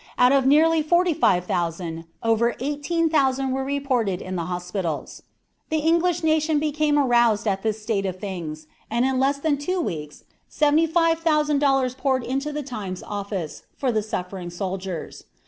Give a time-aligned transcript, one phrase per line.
[0.17, 5.21] Out of nearly forty five thousand, over eighteen thousand were reported in the hospitals.
[5.69, 9.79] The English nation became aroused at this state of things, and in less than two
[9.79, 15.25] weeks seventy five thousand dollars poured into the Times office for the suffering soldiers.